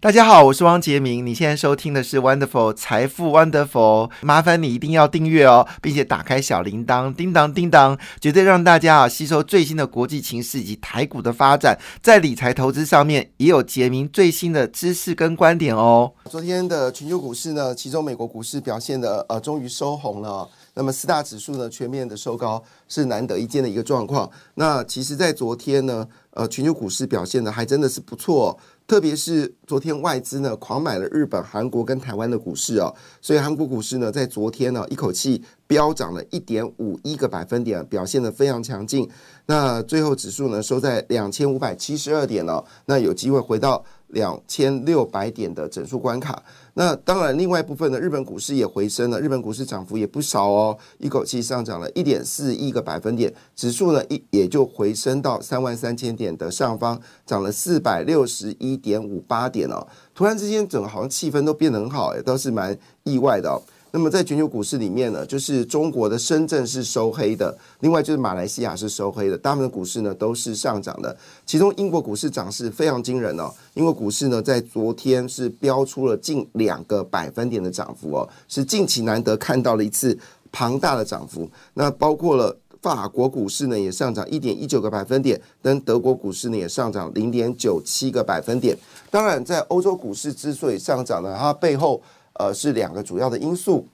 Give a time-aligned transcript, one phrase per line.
[0.00, 1.26] 大家好，我是汪杰明。
[1.26, 16.12] 你现在收听的是 Wonderful 财富 Wonderful，麻烦你一定要订阅哦，并且打开小铃铛，叮当叮当，绝对让大家啊吸收最新的国际情势以及台股的发展，在理财投资上面也有杰明最新的知识跟观点哦。
[16.30, 24.30] 昨天的全球股市呢，其中美国股市表现的呃终于收红了，那么四大指数呢全面的收高，是难得一见的一个状况。
[24.54, 28.56] 那其实，在昨天呢，呃，全球股市表现的还真的是不错。
[28.88, 39.06] 特别是昨天外资呢狂买了日本、韩国跟台湾的股市哦，所以韩国股市呢在昨天呢一口气飙涨了一点五一个百分点，表现的非常强劲。
[39.44, 43.84] 那最后指数呢收在两千五百七十二点哦，那有机会回到。
[44.08, 46.42] 两千六百点的整数关卡，
[46.74, 63.60] 那当然，另外一部分呢，日本股市也回升了，日本股市涨幅也不少哦，一口气上涨了一点四一个百分点，指数呢一也就回升到三万三千点的上方，涨了四百六十一点五八点哦，突然之间整个好像气氛都变得很好，也倒是蛮意外的哦。
[63.90, 71.16] 那么在全球股市里面呢，就是中国的深圳是收黑的，另外就是马来西亚是收黑的，大部分的股市呢都是上涨的。
[71.46, 80.16] 其中英国股市涨势非常惊人哦，英国股市呢在昨天是飙出了近两个百分点的涨幅哦，是近期难得看到了一次
[80.52, 81.48] 庞大的涨幅。
[81.72, 88.76] 那包括了法国股市呢也上涨一点一九个百分点，跟德国股市呢也上涨零点九七个百分点。
[89.10, 92.02] 当然，在欧洲股市之所以上涨呢，它背后。
[92.38, 93.86] 呃，是两个主要的因素。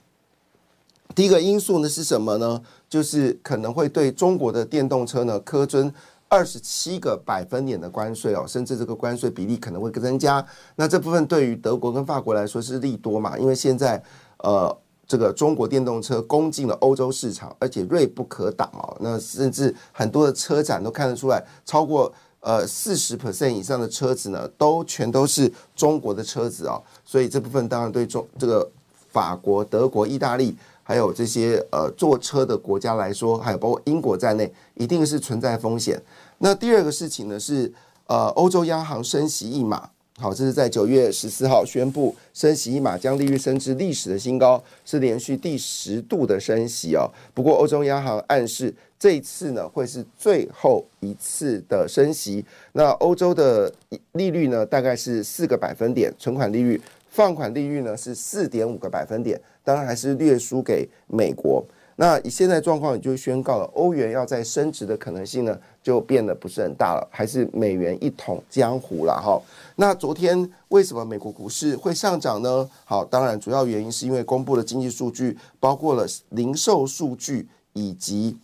[1.14, 2.60] 第一个因素呢是什么呢？
[2.88, 5.92] 就是可能会对中国的电动车呢苛征
[6.28, 10.44] 二十七个百分点的关税哦，甚至这个关税比例可能会增加。
[10.76, 13.38] 那这部分对于德国跟法国来说是利多嘛？
[13.38, 14.02] 因为现在
[14.38, 18.96] 呃，这个中国电动车攻进了欧洲市场，而且锐不可挡哦。
[19.00, 22.12] 那甚至很多的车展都看得出来，超过。
[22.44, 28.70] 呃，四十 percent 以上的车子呢，都全都是中国的车子啊，所以这部分当然对中这个
[29.10, 35.98] 法国、德国、意大利，还有这些呃坐车的国家来说，还有包括英国在内，一定是存在风险。
[36.36, 37.72] 那第二个事情呢，是
[38.08, 39.88] 呃欧洲央行升息一码。
[40.16, 47.10] 好，这是在九月十四号宣布升息一码，将利率升至历史的新高，是连续第十度的升息哦。
[47.34, 52.44] 不过，欧洲央行暗示这一次呢会是最后一次的升息。
[52.74, 53.72] 那欧洲的
[54.12, 61.64] 利率呢大概是四个百分点，存款利率、放款利率呢是四点五个百分点，当然还是略输给美国。
[61.96, 69.38] 那以现在状况，也就宣告了欧元要在升值的可能性呢，就变得不是很大了，还是美元一统江湖了哈。
[69.76, 72.66] 那昨天为什么美国股市会上涨呢？
[72.86, 78.38] 好，当然主要原因是因为公布的经济数据，包括了零售数据以及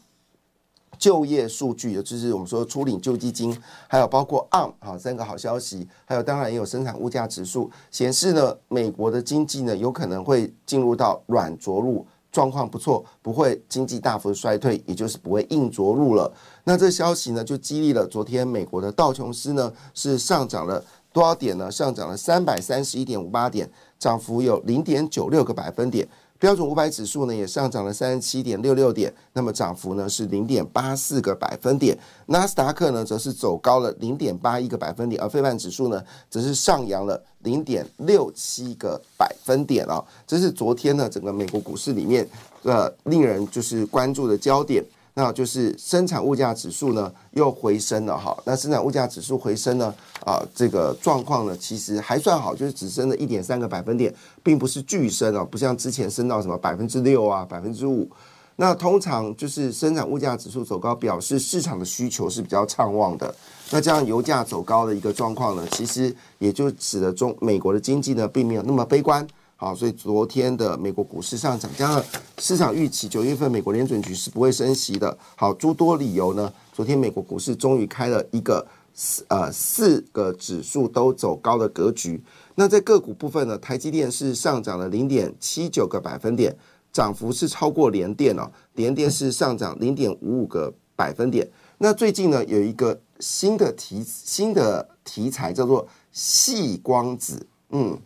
[0.98, 3.56] 就业数据，也就是我们说初领救济金，
[3.88, 12.06] 还有包括 on 好三个好消息，还有当然也有生产物价指数显示呢，美国的经济呢有可能会进入到软着陆。
[12.32, 16.32] 状况不错，不会经济大幅衰退，也就是不会硬着陆了。
[16.64, 20.82] 那这消息呢，就激励了昨天美国的道琼斯呢是上涨了
[21.12, 21.70] 多少点呢？
[21.70, 23.68] 上涨了三百三十一点五八点，
[23.98, 26.06] 涨幅有零点九六个百分点。
[26.40, 31.96] 标准五百指数呢也上涨了三十七点六六点，那么涨幅呢是零点八四个百分点。
[32.26, 40.02] 纳斯达克呢则是走高了零点八一个百分点，而费曼指数呢则是上扬了零点六七个百分点啊。
[40.26, 42.26] 这是昨天呢整个美国股市里面
[42.62, 44.82] 呃令人就是关注的焦点。
[45.14, 49.92] 那就是生产物价指数呢又回升了哈，那生产物价指数回升呢
[50.24, 58.08] 啊，这个状况呢其实还算好，就是只升了一点三个百分点，并不是巨升哦，不像之前升到什么百分之六啊、百分之五。
[58.56, 63.34] 那通常就是生产物价指数走高，表示市场的需求是比较畅旺的。
[63.70, 69.26] 那这样油价走高的一个状况呢，其实也就使得中美国的经济呢并没有那么悲观。
[69.60, 72.02] 好，所以昨天的美国股市上涨，加上
[72.38, 75.14] 市场预期九月份美国联准局是不会升息的。
[75.36, 82.18] 好，诸多理由呢，昨天美国股市终于开了一个四呃四个指数都走高的格局。
[82.54, 86.56] 那在个股部分呢，台积电是上涨了零点七九个百分点，
[86.90, 91.46] 涨幅是超过联电哦，联电是上涨零点五五个百分点。
[91.76, 98.00] 那最近呢，有一个新的题新的题材叫做细光子，嗯，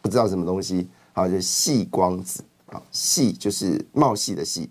[0.00, 0.88] 不知道什么东西。
[1.20, 4.70] 啊，就细光子啊，细就是冒细的细，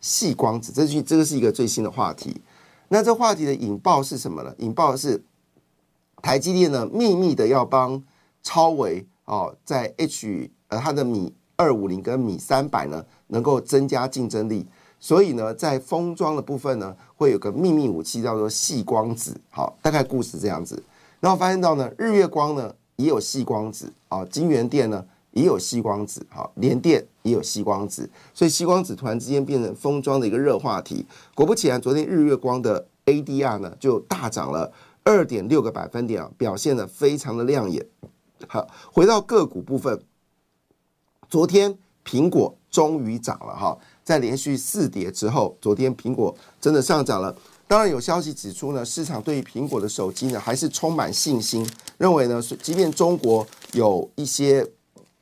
[0.00, 2.40] 细光子，这是这个是一个最新的话题。
[2.86, 4.54] 那这话题的引爆是什么呢？
[4.58, 5.20] 引爆的是
[6.22, 8.00] 台积电呢秘密的要帮
[8.44, 14.64] 超维哦，在 H 呃它的米二五零跟米三百呢能够增加竞争力，
[15.00, 20.80] 所以呢在封装的部分呢会有个秘密武器叫做细光子，好，大概故事这样子。
[21.18, 31.06] 然后发现到呢日月光呢也有细光子啊，金源电呢也有吸光子，哈，联电也有吸光子，所以吸光子突然之间变成封装的一个热话题。
[31.34, 34.72] 果不其然，昨天日月光的 ADR 呢就大涨了。
[35.04, 37.86] 二点六个百分点啊，表现的非常的亮眼。
[38.46, 40.02] 好，回到个股部分，
[41.30, 47.34] 昨天苹果终于涨了哈，在连续四跌之后，昨天苹果真的上涨了。
[47.66, 51.66] 当然有消息指出呢，市场对于苹果的手机呢还是充满信心，
[51.96, 54.66] 认为呢，即便中国有一些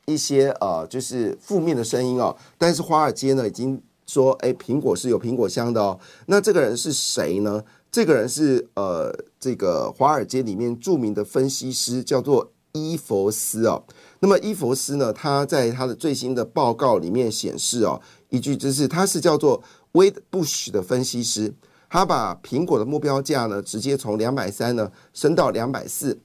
[0.07, 5.99] 一些呃就是负面的声音哦，但是华尔街呢已经说，哎，苹果是有苹果香的哦。
[6.27, 7.61] 那这个人是谁呢？
[7.91, 13.83] 这个人是呃，这个华尔街里面著名的分析师，叫做伊佛斯哦。
[14.19, 17.99] 那么伊佛斯呢，他在他的最新的报告里面显示哦，
[18.29, 19.61] 一句就是他是叫做
[19.91, 21.53] Wade Bush 的分析师，
[21.89, 26.17] 他把苹果的目标价呢，直接从两百三呢升到两百四。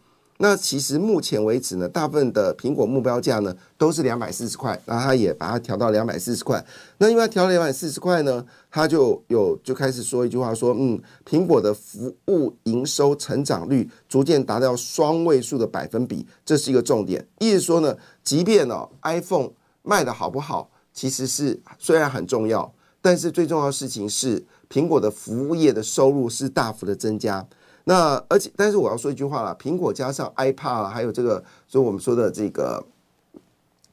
[0.42, 6.62] 那其实目前为止呢，大部分的苹果目标价呢都是两百四十块，然后他也把它调到两百四十块。
[6.98, 17.24] 那因为调两百四十块呢，他就有就开始说一句话，说嗯，苹果的服务营收成长率逐渐达到双位数的百分比，这是一个重点。
[17.38, 19.50] 意思说呢，即便呢 iPhone
[19.82, 27.46] 卖的好不好，其实是虽然很重要，但是最重要的事情是苹果的服务业的收入是大幅的增加。
[27.84, 32.84] 那而且，但是我要说一句话了，苹果加上 iPad 还有这个，所以我们说的这个，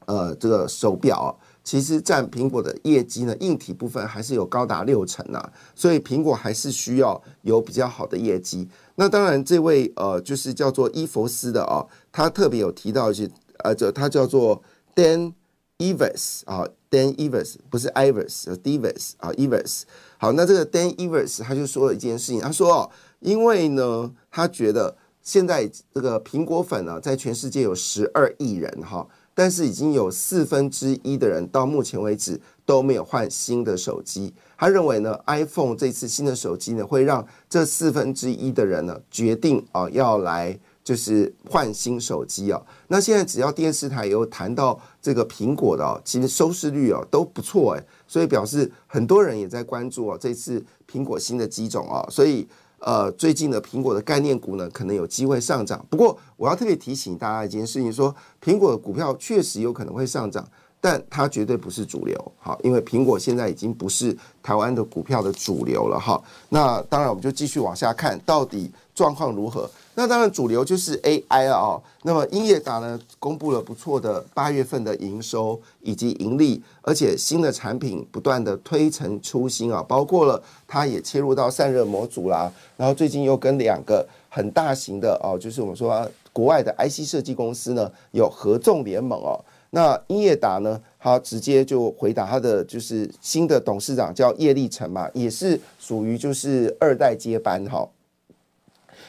[0.06, 5.42] 呃，这个手表，其实占苹果的业绩呢，硬体部分还是有高达六成呐，
[5.74, 8.68] 所以苹果还是需要有比较好的业绩。
[8.94, 13.28] 那当然，这位呃，就是叫做伊佛斯的啊，他特别有提到一些，
[13.58, 14.62] 呃，这他叫做
[14.94, 15.32] Dan
[15.78, 19.82] eves 啊，Dan Evers 不是 Ivers，Davis 啊，Evers。
[20.18, 22.90] 好，那这个 Dan Evers 他就说了一件事情，他说哦。
[23.20, 34.32] 因为呢，他觉得现在这个苹果粉呢，在全世界有十二亿人哈，但是已经有四分之一的人到目前为止都没有换新的手机。
[34.56, 42.60] 他认为呢，iPhone 这次新的手机呢，会让这四分之一的人呢决定啊要来就是换新手机啊。
[42.88, 52.48] 那现在只要电视台有谈到这个苹果的，其实收视率哦都不错哎，所以表示很多人也在关注哦这次苹果新的机种啊，所以。
[52.82, 55.84] 呃，最近的苹果的概念股呢，可能有机会上涨。
[55.90, 60.48] 不过，我要特别提醒大家一件事情：说苹果的股票确实有可能会上涨，
[60.80, 62.32] 但它绝对不是主流。
[62.38, 65.98] 好，因为苹果现在已经不是台湾的股票的主流了。
[66.00, 69.70] 哈，那当然，我们就继续往下看，到底状况如何。
[69.94, 71.82] 那当然，主流就是 AI 了哦。
[72.04, 89.38] 那么英业达呢，公布了不错的八月份的营收以及盈利，而且新的产品不断的推陈出新啊，包括了它也切入到散热模组啦，然后最近又跟两个很大型的哦，就是我们说国外的 IC 设计公司呢有合纵联盟哦。
[89.70, 97.88] 那英业达呢，他直接就回答他的就是新的董事长叫叶立成嘛，也是属于就是二代接班哈。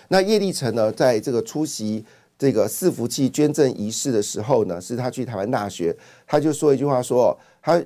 [0.10, 2.06] 那叶立成呢，在这个出席
[2.38, 5.96] 这个伺服器捐赠仪式的时候呢，是他去台湾大学，
[6.28, 7.84] 他就说一句话，说他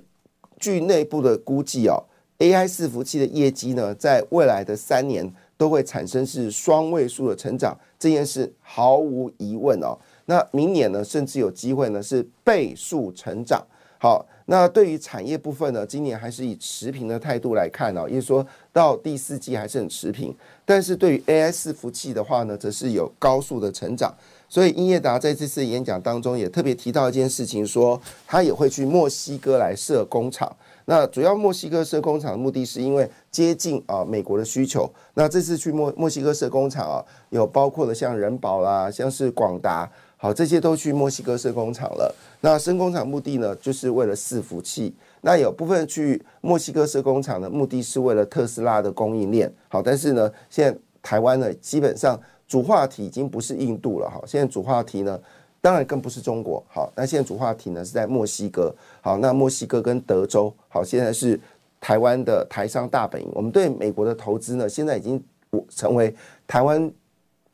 [0.60, 2.04] 据内部的估计哦
[2.40, 9.98] ，AI 伺服器的业绩呢，在未来的三年都会产生是双位数的成长，这件事毫无疑问哦。
[10.25, 13.65] 那明年呢，甚至有机会呢是倍数成长。
[13.98, 20.36] 好，那对于产业部分呢，今年还是以持平的态度来看哦，也就是说到第四季还是很持平。
[20.63, 24.13] 但是对于 AI 伺服器的话呢，则是有高速的成长。
[24.48, 30.55] 所以英业达在这次演讲当中也特别提到一件事情，说他也会去墨西哥来设工厂。
[30.88, 34.88] 那主要墨西哥设工厂的目的是因为接近啊美国的需求。
[35.15, 39.89] 那这次去墨墨西哥设工厂啊，有包括了像人保啦，像是广达，
[40.25, 42.12] 好这些都去墨西哥设工厂了。
[42.41, 44.91] 那升工厂目的呢，就是为了伺服器。
[45.22, 55.20] 那有部分去墨西哥设工厂的目的是为了特斯拉的供应链，好，但是呢，现在台湾呢，基本上主话题已经不是印度了，哈，现在主话题呢，
[55.62, 61.39] 当然更不是中国，好，那现在主话题呢是在墨西哥，好，那墨西哥跟德州，好，现在是
[61.79, 65.24] 台湾的台商大本营，我们对美国的投资呢，现在已经
[65.70, 66.15] 成为
[66.48, 66.91] 台湾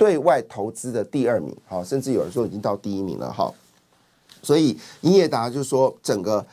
[0.02, 3.54] 对外投资的第二名，好，甚至有人说已经到第一名了，哈，
[4.42, 6.44] 所以英业达就说整个。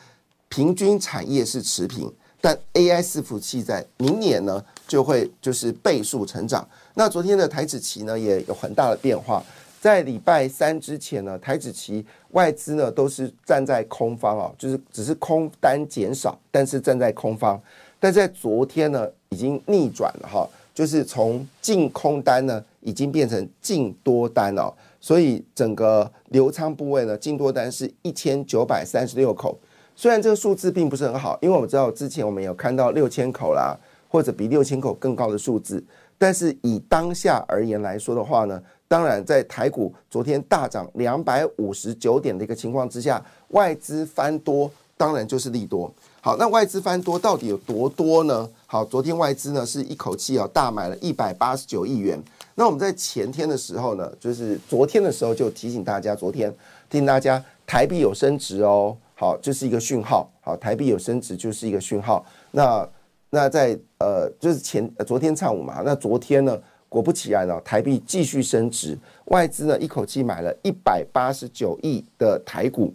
[0.51, 6.67] 平均产业是持平，但 AI 伺服器在明年呢就会就是倍数成长。
[6.95, 9.43] 那昨天的台指期呢也有很大的变化。
[9.79, 17.61] 在礼拜三之前呢，台指期外资呢都是站在空方啊，就是只是空单减少，但是站在空方。
[17.99, 24.73] 但在昨天呢，已经逆转了哈，就是从净空单呢，已经变成净多单了。
[25.01, 29.59] 所以整个流仓部位呢，净多单是一千九百三十六口。
[29.93, 35.83] 虽然这个数字并不是很好，因为我们知道之前我们有看到六千口啦，或者比六千口更高的数字。
[36.17, 45.93] 但是以当下而言来说的话呢，当然在台股昨天大涨两百五十九点的一个情况之下，外资翻多，当然就是利多。
[46.21, 48.49] 好，那外资翻多到底有多多呢？
[48.71, 52.21] 好，昨天外资呢是一口气啊大买了一百八十九亿元。
[52.53, 56.55] 那我们在前天的时候呢，就是昨天的时候就提醒大家，昨天
[56.87, 58.95] 提醒大家台币有升值哦。
[59.15, 60.29] 好，这是一个讯号。
[60.41, 62.23] 好，台币有升值就是一个讯号。
[62.51, 62.87] 那
[63.31, 66.55] 那在呃就是前昨天上午嘛，那昨天呢
[66.89, 68.95] 果不其然呢，台币继续升值，
[69.25, 72.93] 外资呢一口气买了一百八十九亿的台股。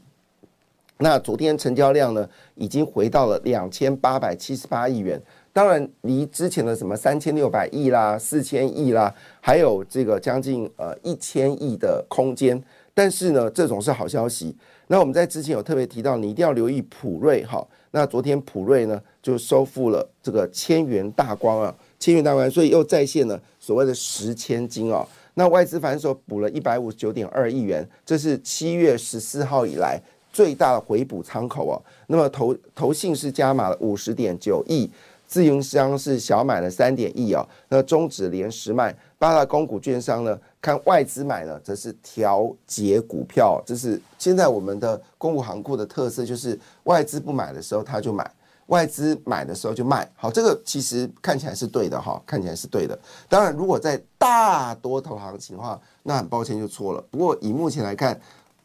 [0.98, 5.20] 那昨天成交量呢，已经回到了两千八百七十八亿元，
[5.54, 12.60] 当然离之前的什么三千六百亿啦、四千亿啦，还有这个将近呃一千亿的空间。
[12.92, 14.54] 但是呢，这种是好消息。
[14.88, 17.64] 那我们在之前有特别提到，你一定要留意普瑞哈。
[17.92, 25.06] 那昨天普瑞呢就收复了这个千元大光啊，千元大光，所以又再现了所谓的十千金啊。
[25.34, 30.00] 那外资反手补了一百五十九点二亿元，这是七月十四号以来。
[30.32, 34.90] 最大的回补仓口哦，那么投投信是加码了五十点九亿，
[35.34, 48.30] 自营商是小买了三点亿哦，那中指连十卖，八大公股券商呢，看外资买了，则是调节股票，这是现在我们的公股行库的特色，就是外资不买的时候他就买，
[48.66, 52.96] 外资买的时候就卖，好，这个其实看起来是对的哈，看起来是对的。
[53.28, 57.02] 当然，如果在大多头行情的话，那很抱歉就错了。
[57.10, 58.16] 不过以目前来看。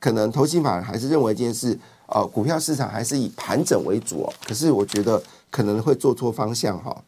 [0.02, 4.34] 可能投信法还是认为这件事，呃，股票市场还是以盘整为主哦。
[4.48, 7.04] 可是我觉得可能会做错方向哈。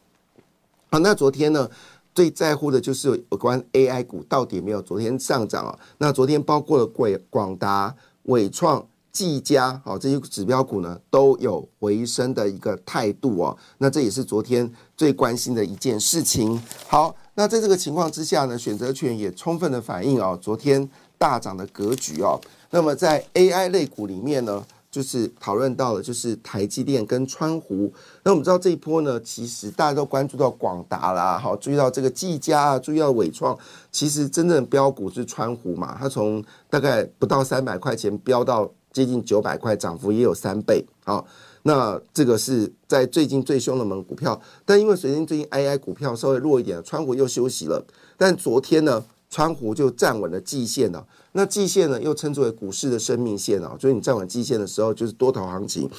[0.89, 1.69] 好，那昨天呢，
[2.13, 5.79] 最在乎的就是有关 AI 股到底有没有昨天上涨啊？
[5.99, 13.57] 那昨天包括了贵广达、伟创、技嘉，好这些指标股呢都有回升的一个态度哦。
[13.77, 16.61] 那这也是昨天最关心的一件事情。
[16.87, 22.39] 好，那在这个情况之下呢，选择权也充分的反映哦，昨天大涨的格局哦。
[22.69, 27.91] 那么在 AI 类股里面呢，就是讨论到了就是台积电跟川湖。
[28.23, 33.57] 那我们知道这一波呢，其实大家都关注到广达啦，好，注意到这个技嘉啊，注意到伟创。
[33.89, 40.85] 其实真正标股是川湖嘛，它从大概不到三百块钱飙到接近九百块，涨幅也有三倍。
[41.05, 41.25] 好，
[41.63, 44.39] 那这个是在最近最凶的门股票。
[44.65, 47.85] 但因为随近最近 AI 股票稍微弱一点，川湖又休息了。
[48.17, 51.07] 但昨天呢，川湖就站稳了季线了。
[51.31, 55.89] 那季线呢，又称之为股市的生命线啊，所以你站稳季线的时候，就是多头行情。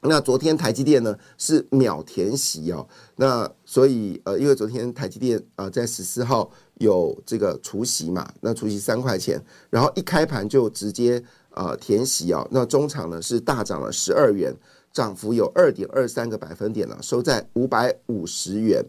[0.00, 11.20] 那昨天台积电呢是秒填息哦，那所以呃，因为昨天台积电啊在十四号有这个除息嘛，那除息三块钱，然后一开盘就直接
[11.50, 14.54] 呃填息啊，那中场呢是大涨了十二元，
[14.92, 18.84] 涨幅有二点二三个百分点了，收在五百五十元。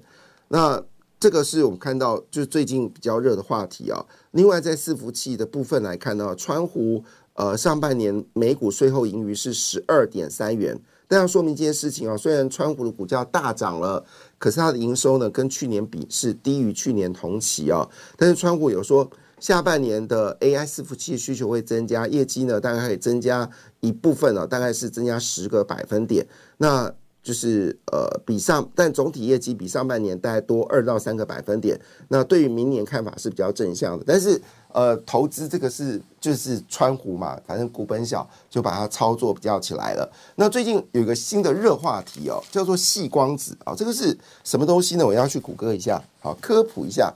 [0.47, 0.83] 那
[1.19, 4.05] 这个是我们看到就是最近比较热的话题啊。
[4.31, 14.05] 另外，在伺服器的部分来看呢，川湖呃上半年每股税后盈余是十二点三元，但要说明一件事情啊，虽然川湖的股价大涨了，
[14.37, 17.85] 可是它的营收呢跟去年比是低于去年同期啊。
[18.15, 19.09] 但是川湖有说
[19.41, 23.49] 下半年的 AI 伺服器需求会增加，业绩呢大概可以增加
[23.81, 26.25] 一部分啊，大概是增加十个百分点。
[26.57, 31.79] 那就是呃，比上，但总体业绩比上半年大概多二到三个百分点。
[32.07, 34.03] 那对于明年看法是比较正向的。
[34.07, 40.09] 但是呃，投资这个是就是川湖嘛，反正股本小，就把它操作比较起来了。
[40.35, 45.05] 那最近有一个新的热话题哦，叫做细光子啊，这个是什么东西呢？
[45.05, 47.13] 我要去谷歌一下，好科普一下。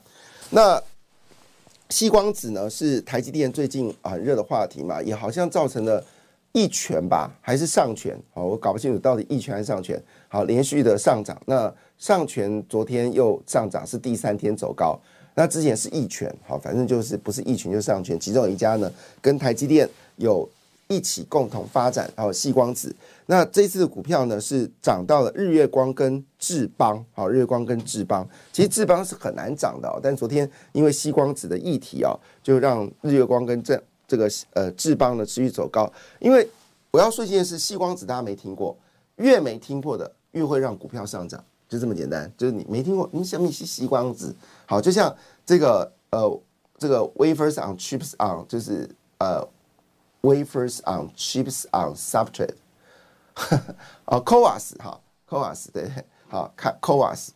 [0.49, 0.81] 那
[1.89, 6.03] 细光子呢，是台积电最近很热的话题嘛，也好像造成了。
[6.53, 8.15] 一拳吧，还是上拳？
[8.31, 10.01] 好，我搞不清楚到底一拳还是上拳。
[10.27, 11.35] 好，连续的上涨。
[11.47, 14.97] 那上拳昨天又上涨，是第三天走高。
[15.33, 18.19] 那之前是一拳，好，反正就是不是一拳就上拳。
[18.19, 20.47] 其中有一家呢，跟台积电有
[20.87, 22.95] 一起共同发展，还有细光子。
[23.25, 27.03] 那这次的股票呢，是涨到了日月光跟智邦。
[27.13, 33.81] 好，日月光跟智邦，其实智邦是很难涨的，但昨天因为细光子的议题啊，就让日月光跟这。
[34.07, 36.47] 这个呃智邦呢持续走高，因为
[36.91, 38.77] 我要说一件事，细光子大家没听过，
[39.15, 42.31] 越没听过的越会让股票上涨，就这么简单。
[42.37, 46.39] 就是你没听过，你想你是细光子，好，就像这个呃
[46.77, 49.47] 这个 wafers on chips on 就是呃
[50.21, 52.55] wafers on chips on substrate，
[54.05, 55.89] 啊，coas 哈，coas 对，
[56.27, 57.29] 好看 coas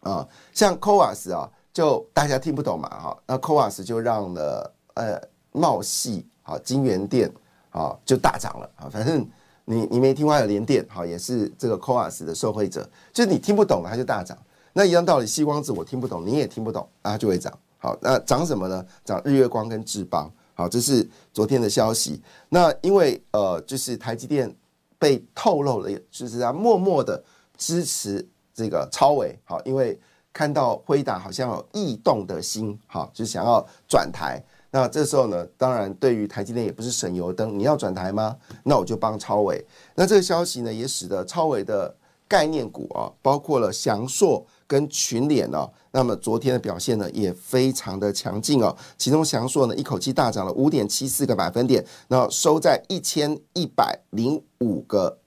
[0.00, 5.20] 啊，像 coas 啊，就大家听不懂嘛哈，那 coas 就让了呃
[5.54, 7.32] 茂系啊金源店
[7.70, 9.26] 啊就大涨了啊，反正
[9.64, 14.36] 你你没听话有联电好也是这个 Coas 的受惠者，就是你听不懂它就大涨。
[14.72, 17.56] 那一样道理，细光子我听不懂，你也听不懂，它就会涨。
[17.78, 18.84] 好，那涨什么呢？
[19.04, 20.30] 涨日月光跟智邦。
[20.54, 22.20] 好，这是昨天的消息。
[22.48, 24.52] 那因为呃，就是台积电
[24.98, 27.22] 被透露了，就是它默默的
[27.56, 29.38] 支持这个超伟。
[29.44, 29.98] 好，因为
[30.32, 34.42] 看到辉达好像有异动的心，好，就想要转台。
[34.74, 38.36] 那这时候呢，当然对于台积电也不是省油灯，你要转台吗？
[38.64, 39.64] 那我就帮超伟。
[39.94, 41.94] 那这个消息呢，也使得超伟的
[42.26, 44.44] 概念股啊，包括了翔硕。
[44.66, 48.74] 跟群联啊，那么昨天的表现呢也非常的强劲哦。
[48.96, 55.18] 其中翔硕呢一口气大涨了五点七四个百分点，那收在一千一百零五个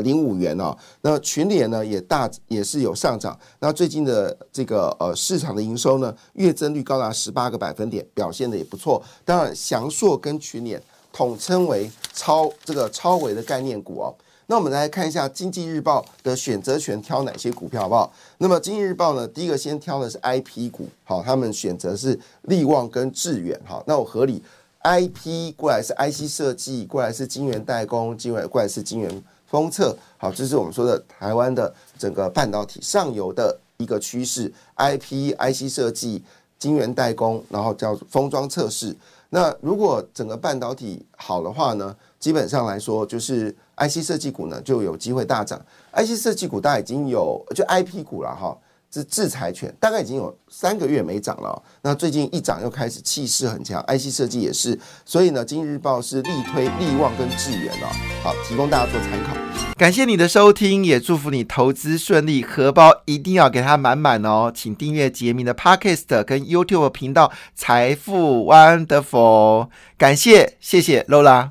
[0.00, 0.76] 零五元哦。
[1.02, 3.38] 那群联呢也大也是有上涨。
[3.60, 9.02] 那最近的这个呃市场的营收呢月增率高达十八个百分点，表现的也不错。
[9.24, 14.14] 当然翔硕跟群联统称为超这个超维的概念股哦。
[14.48, 18.12] 那我们来看一下《经济日报》的选择权挑哪些股票，好不好？
[18.38, 24.40] 那么《经济日报》呢，第一个先挑的是 I P 股，好，他们选择是利旺跟致远，好，那我合理
[24.82, 29.10] ，I P 过来是 I C 设计，过来是晶圆代工，晶圆过来是晶圆
[29.46, 36.22] 封测，好，这是我们说的台湾的整个半导体上游的一个趋势，I P I C 设计、
[36.58, 38.96] 晶圆代工，然后叫封装测试。
[39.30, 43.54] 那如果整个半导体好的话呢，基本上来说就是。
[43.78, 45.60] IC 设计股呢就有机会大涨
[45.92, 48.56] ，IC 设计股大概已经有就 IP 股了哈，
[48.92, 57.86] 是制裁权大概已经有三个月没涨了，那最近一涨又开始气势很强，IC 设计也是，所以呢，今日报是力推力旺跟智源哦，
[58.22, 59.36] 好提供大家做参考。
[59.76, 69.68] 感谢你的收听，也祝福你投资顺利，荷包一定要给它满满哦，请订阅杰明的 Podcast 跟 YouTube 频道财富 Wonderful，
[69.98, 71.50] 感谢谢谢 Lola。